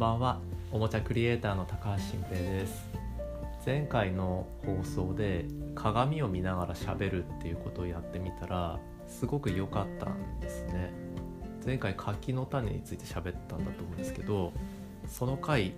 [0.00, 0.40] んばんは。
[0.72, 2.88] おもちゃクリエイターの高橋新平です。
[3.66, 5.44] 前回の放送で
[5.74, 10.90] 鏡を見ながら喋るっていうことをやってみたらすごく良かったんですね。
[11.66, 14.54] 前回柿の種について喋ったんだと思うんですけど
[15.06, 15.74] その回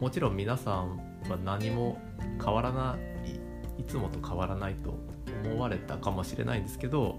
[0.00, 0.96] もちろん皆さん
[1.28, 1.98] は何も
[2.42, 2.96] 変わらな
[3.76, 4.94] いいつもと変わらないと
[5.44, 7.16] 思われたかもしれないんですけど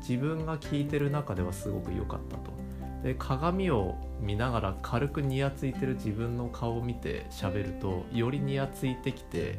[0.00, 2.57] 自分が聞いてる中ではすごく良かったと。
[3.02, 9.58] で鏡を見ながら軽くニヤついてる自分の顔を見て喋るとよりニヤついてきて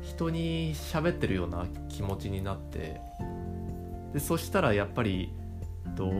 [0.00, 3.00] 人に喋ってるような気持ちになって
[4.12, 5.32] でそしたらやっぱり
[5.96, 6.10] と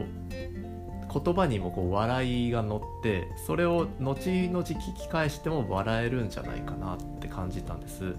[1.13, 8.15] 言葉にもこう笑いが乗ってそれを後々聞き返しても笑えるんじゃないかなって感じたんです。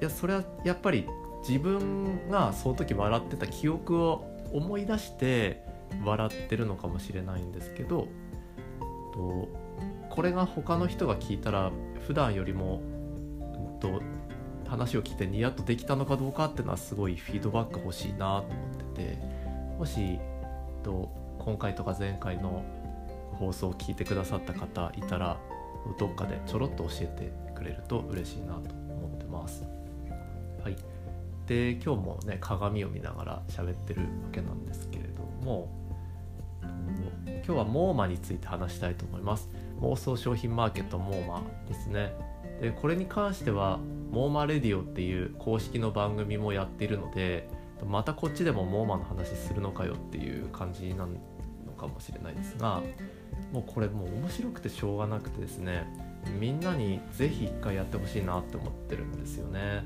[0.00, 1.06] いやそれはやっぱり
[1.46, 5.62] 自分がその時笑ってた記憶を思い出して
[6.04, 8.08] 笑ってるのかもしれないんですけど
[9.12, 9.48] と
[10.10, 11.70] これが他の人が聞いたら
[12.06, 12.80] 普段よりも、
[13.72, 14.00] うん、と
[14.68, 19.18] 話を聞いてニヤッとできたのかどうかっていうのはすごいフィードバック欲しいなと思ってて
[19.78, 20.18] もし
[20.82, 22.64] と今回とか前回の
[23.34, 25.38] 放送を聞いてくださった方いたら
[25.98, 29.64] どっかでちょろっと教えてくれると嬉しいなと思ってます。
[30.62, 30.76] はい、
[31.46, 35.83] で今日もね鏡を見ながら喋ってるわけなんですけれども
[37.46, 39.50] 今日はモーマについて話したいと思います
[39.80, 42.14] 妄想商品マーケットモーマですね
[42.62, 43.78] でこれに関しては
[44.10, 47.48] モーマレディオっていう公式の番組もやっているので
[47.86, 52.82] またこっちでもモーマの話するのかよっていう感じなのかもしれないですが
[53.52, 55.86] もうこれもう面白くてしょうがなくてですね
[56.40, 59.84] みんなに是非一回やってほしいなって思ってるんですよね。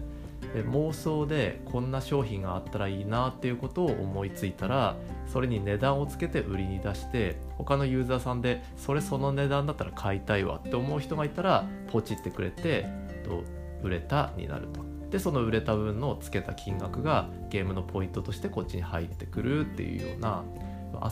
[0.54, 12.86] で妄想でこんな商品があったらいいなっていうことを思いついたらそれに値段をつけて売りに出して他のユーザーさんでそれその値段だったら買いたいわって思う人がいたらポチってくれて
[13.24, 13.44] と
[13.82, 14.88] 売れたになると。
[15.10, 20.44] でその売れた分のつけた金額がゲームのポイントとしてこっちに入ってくるっていうような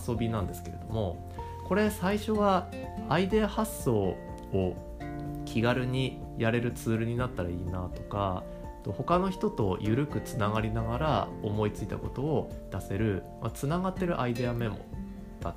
[0.07, 1.33] 遊びなんですけれども
[1.65, 2.69] これ最初は
[3.09, 4.77] アイデア発想を
[5.47, 8.45] 気軽にやれるツールになったらいいなとか
[8.93, 14.79] 他の人と緩くつながりながら思いついたことを出せる、まあ、つながってるアイデアメモ
[15.41, 15.55] だ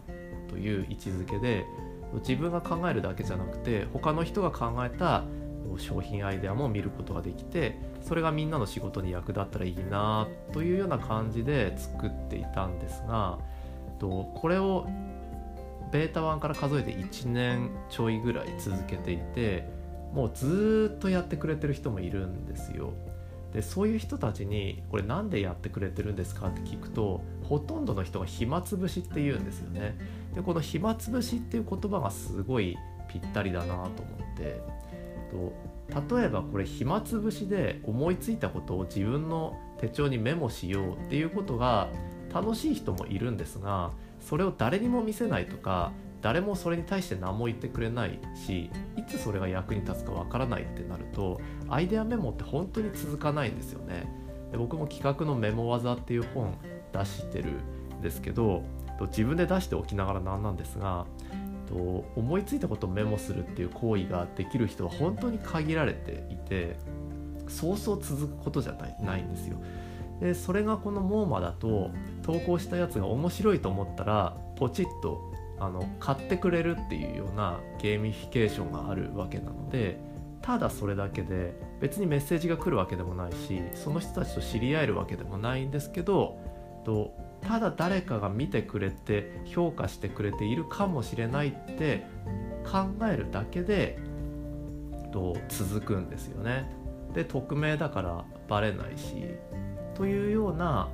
[0.47, 1.65] という位置づけで
[2.27, 5.23] 自分が考えるだけじゃなくて他の人が考えた
[5.77, 13.37] 商品アイデアも見ることができてそれがみんなの仕事に役立ったらいいなというような感じで作っていたんですが
[13.99, 14.87] これを
[15.91, 19.67] ベータ1から数えて1年ちょいぐらい続けていて
[20.13, 22.93] もうずっとやってくれてる人もいるんですよ。
[23.53, 29.97] でそういう人たちにこれ何でやってくれてるんですかって聞くとほとんどの人が暇つぶしって言うんですよね。
[30.35, 32.77] でこの暇つぶしっていう言葉がすごい
[33.07, 34.61] ぴったりだなと思って。
[35.29, 35.53] と
[36.17, 41.89] 例えばこれ暇つぶしで思いついたことを自分の手帳にメモしようっていうことが
[42.33, 45.91] 楽しい人もいるんですがそれを誰にも見せないとか
[46.21, 54.07] 誰もそれに対して何も言ってくれないしいつそれが役に立つかわからないってなるとアイデアメモって本当に続かないんですよね
[54.51, 56.57] で僕も企画のメモ技っていう本
[56.91, 57.51] 出してる
[57.97, 58.63] んですけど
[59.07, 61.05] 自分で出しておきながらなんなんですが
[62.15, 66.77] 思いついたことをメモするっていう行為ができる人は本当に限られていて
[67.47, 69.57] そうそう続くことじゃないないんですよ。
[70.19, 71.91] でそれがこの MouMa だと
[72.23, 79.99] 投稿したやつが面白いと思ったらポチッとあの買ってくれるっていうようなゲーミフィケーションがあるわけなので
[80.41, 86.39] ただそれだけで別にメッセージが来るわけでもないしその人たちと知り合えるわけでもないんですけど
[86.85, 92.05] とただ誰かが見てくれて評価してくれているかもしれないって
[92.65, 93.99] 考えるだけで
[95.11, 96.69] と続くんですよね。
[97.13, 99.15] で匿名だからバレないし
[99.95, 100.89] というような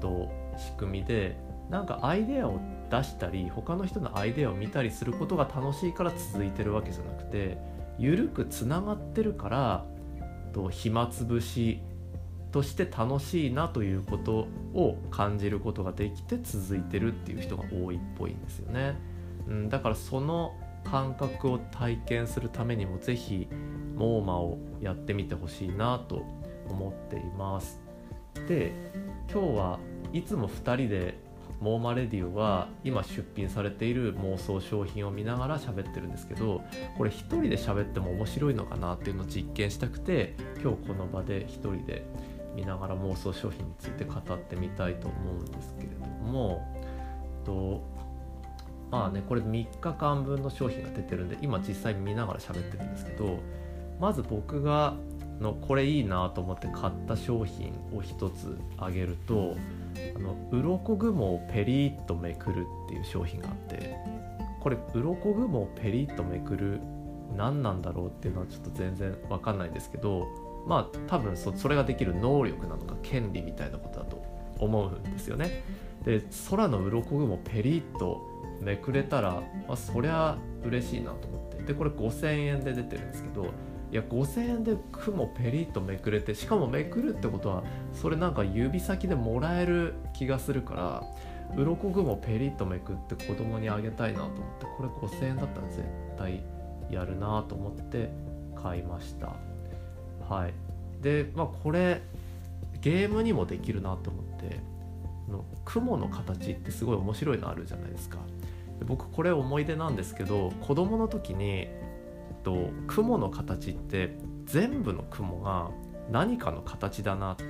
[0.00, 1.36] と仕組みで
[1.68, 2.58] なんかアイデアを
[2.90, 7.58] 出したり他の人のアイデアを見たりすることが楽しいから続いてるわけじゃなくて
[7.98, 9.84] 緩くつながってるから
[10.52, 11.80] と暇つぶし
[12.52, 18.96] として楽しいなということを感じることができて続いてるっていう人が多いっぽいんですよね。
[19.46, 20.54] うん、だからその
[20.84, 23.48] 感覚を体験するためにも是非
[23.94, 26.24] モーマをやってみてほしいなと
[26.68, 27.80] 思っています。
[28.46, 28.72] で
[29.30, 29.78] 今日は
[30.12, 31.18] いつも2人で
[31.60, 36.62] モーマレディオは今出品されている妄想商品を見ながら喋ってるんですけど
[36.96, 42.04] これ1人で喋っても面白いのかなっていうのを実験したくて今日この場で1人で
[42.54, 46.66] 見ながら妄想商品について語ってみたいと思うんですけれども
[47.44, 47.82] と
[48.90, 53.38] まあねこれ3日間分の商品が出てるんで今実際見ながら喋ってるんですけど
[54.00, 54.94] まず僕が
[55.40, 59.56] のこれいいなと思って買った商品を一つあげると
[60.16, 63.96] あの鱗雲をペリッとめくるっていう商品があって
[64.60, 66.80] これ鱗雲をペリッとめくる
[67.36, 70.26] 何なんだろうっていうのはちょっと全然わかんないですけど
[70.66, 74.22] まあ多分そそれができる能力なのか権利みたいなことだと
[74.58, 75.62] 思うんですよね。
[76.04, 78.22] で空の鱗雲ペリッと
[78.60, 83.52] めくれたら、まあ、そりゃ嬉しいなと思ってでこれ5000円で出てるんですけど
[83.90, 87.64] いや5000円で雲ペリッとめくれてしかもめくるってことは
[87.94, 91.04] それなんか指先でもらえる気がするから
[91.56, 95.82] 鱗雲ペリッとめくって子供にあげたいなと思ってこれ5000円だったら絶
[96.18, 96.42] 対
[96.90, 98.10] やるなと思って
[98.54, 99.36] 買いました。
[100.28, 100.52] はい。
[101.02, 102.02] でまあこれ
[102.80, 104.60] ゲームにもできるなと思って
[105.30, 108.18] の雲の形ってすごい面白いのあるじゃないですか。
[108.86, 111.68] 僕これ思い出なんですけど子供の時に
[112.42, 115.70] と雲の形って全部の雲が
[116.10, 117.44] 何かの形だなって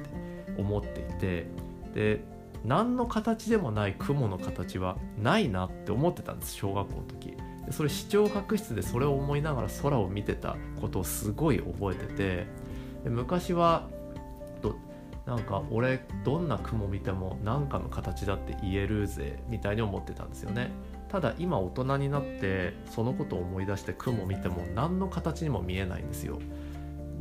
[0.58, 1.46] 思っていて
[1.94, 2.24] で
[2.64, 7.36] 何の形でもない雲の形はないなって思ってたんです小学校の時。
[7.66, 12.46] でそれ視聴覚室でそれを思いながら空を見てたことをすごい覚えてて
[13.04, 13.88] で昔は
[14.62, 14.76] と
[15.26, 20.70] なんか俺どんな雲見ても何かの形だって言えるぜみたいに思ってたんですよね。
[21.08, 26.38] ただ今大人になってそのことを思い出して雲見ても何の形にも見えないんですよ。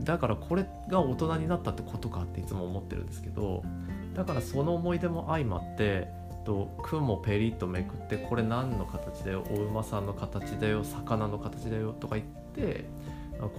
[0.03, 3.63] だからこれが大人になったってことかっていつも思ってるんですけど
[4.13, 6.07] だからその思い出も相まって
[6.45, 12.85] と雲ペリッとめくってこれ何の形だよお馬さんの形だよ魚の形だよとか言って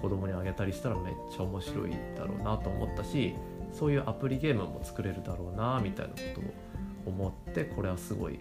[0.01, 3.35] 子供にあげたりしたらめっちゃ面白いだろうなと思ったし
[3.73, 6.45] そういうアプリゲームも作れるだろうなみたいなことを
[7.07, 8.41] 思ってこれはすごい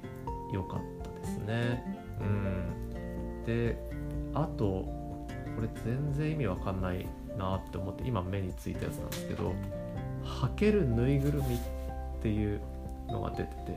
[0.53, 0.96] 良かった。
[1.27, 1.83] ですね。
[2.19, 3.77] うん、で
[4.33, 7.07] あとこれ全然意味わかんない
[7.37, 9.53] なって思って今目についたやつなんですけど
[10.23, 11.59] 履けるぬいぐるみっ
[12.21, 12.61] ていう
[13.07, 13.71] のが出てて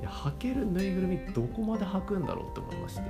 [0.00, 3.02] いや履けるぬいぐるみどこまで履くんだろうって思いまして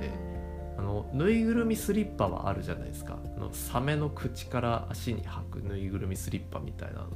[0.77, 3.17] あのぬいぐるみスリッパはあるじゃないですか。
[3.37, 7.09] あのサメの口から足に履くぬいぐるみスリッパみたいなの、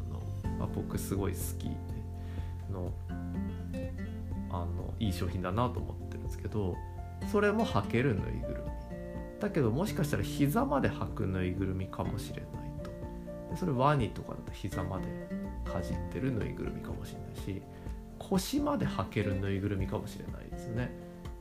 [0.58, 1.74] まあ、僕すごい好きで
[2.72, 2.92] の
[4.50, 6.07] あのいい商品だなと思って。
[6.28, 6.76] ですけど
[7.32, 8.68] それも履けるぬいぐるみ。
[9.40, 12.46] だけどもしかしたら膝まで履くぬいぐるみかもしれない
[12.82, 12.90] と。
[13.50, 15.06] でそれワニとかだと膝まで
[15.64, 17.62] かじってるぬいぐるみかもしれないし
[18.18, 20.90] 腰まで履けるぬいぐるみかもしれないですね。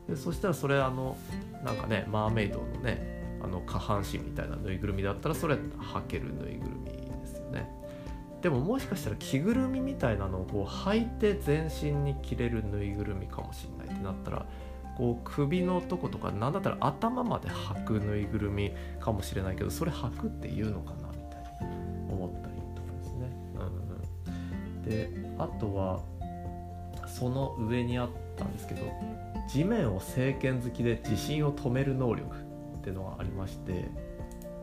[0.07, 1.17] でそしたらそれあの
[1.63, 7.69] なんかねマーメイドのねあの下半身みたいなぬいぐるみだったらそれ履けるぬいぐるみですよね。
[8.41, 14.45] でももしかしたら着ぐるみみたいなのをこう履いて全身に着れるぬいぐるみかもしれないってなったら
[14.97, 23.31] こう首のとことか何だったら頭まで履くぬいぐるみかもしれないけどそれ履くっていうのかなみたいに思ったりとかですね。
[23.55, 26.01] うん、であとは
[27.07, 28.81] その上にあったんですけど
[29.47, 33.89] 地面を政権好きで地震を止める能力っていうのがありまして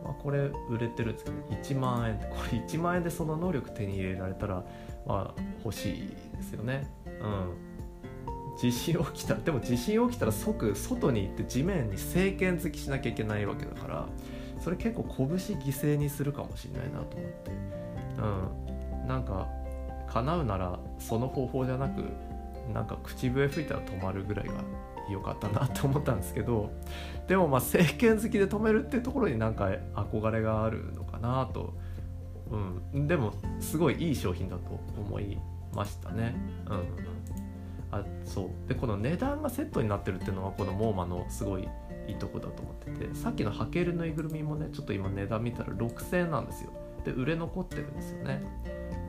[0.03, 4.63] まあ、これ売れてるんですけど1万円これ1万円でその能力手に入れられたら
[5.07, 6.87] まあ欲しいですよね。
[7.07, 7.74] うん。
[8.57, 9.35] 地震起きた。
[9.35, 14.07] でも地震起きたら即外に行って地面に政権突きしなきゃいけないわけだから
[14.61, 17.51] それ結構拳犠牲にするかもしれないなと思って。
[18.19, 19.09] うん。
[19.09, 19.49] なんか
[20.09, 22.03] 叶うならその方法じゃなく
[22.73, 24.55] なんか口笛吹いたら止まるぐらいが
[25.11, 26.71] 良かったなと思ったんですけど
[27.29, 31.75] でもまあ政権好きで止めるっていうところになんか憧れがあるのかなと、
[32.93, 35.39] うん、でもすごいいい商品だと思い
[35.75, 36.35] ましたね。
[36.67, 37.44] うん、
[37.99, 38.69] あそう。
[38.69, 41.69] でこの値段がセットになってるっていうのはこのモーマのすごい
[42.07, 46.73] いいとこだと思っててさっきのハケルぬいぐるみもねちょっと今値段見たら6000円なんですよ。
[47.05, 48.43] で売れ残ってるんですよね。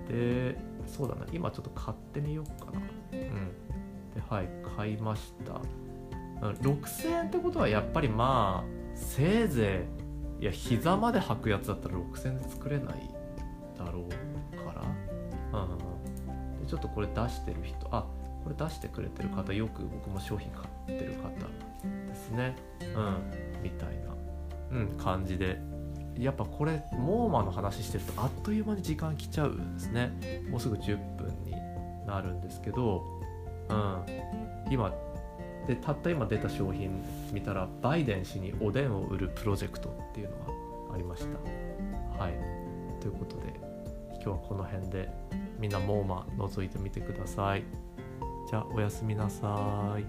[0.08, 1.26] でそうだな。
[1.32, 2.80] 今ちょっと買ってみようかな。
[2.80, 3.20] うん。
[4.14, 5.62] ではい買いました。
[6.42, 9.86] 6000円ってことはやっぱりまあせいぜ
[10.40, 13.10] いいや膝まで履くやつだったら6000円で作れない
[13.78, 18.06] だろうから、うん、ちょっとこれ出してる人あ
[18.46, 21.30] これ出してくれてる方よく僕も商品買ってる方
[22.08, 22.56] ですね。
[22.82, 23.64] うん。
[23.64, 23.90] みたい
[24.70, 25.60] な、うん、感じで。
[26.16, 30.44] やっぱこれモーマの話してるとあっという間に時間来ちゃうんですね。
[30.50, 31.52] もうすぐ10分に
[32.08, 33.04] なるんですけど、
[33.68, 34.06] うん、
[34.72, 34.94] 今
[35.68, 42.24] でたった今出た商品見たらバイデン氏におでんを売るプロジェクトっていうのがありました。
[42.24, 42.34] はい。
[43.02, 43.60] ということで
[44.14, 45.10] 今日はこの辺で
[45.60, 47.64] みんなモーマ覗いてみてください。
[48.48, 50.06] じゃあおやすみなさい。